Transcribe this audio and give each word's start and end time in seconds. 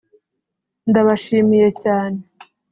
Ndabashimiye 0.89 1.67
cyane 1.83 2.19